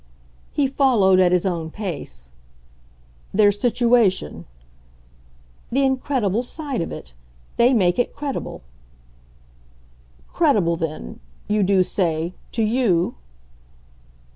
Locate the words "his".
1.31-1.45